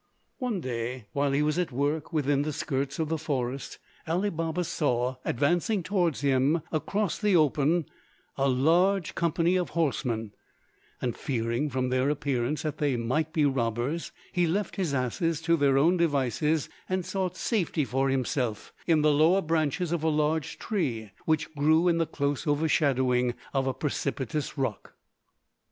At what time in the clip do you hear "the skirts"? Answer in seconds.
2.41-2.97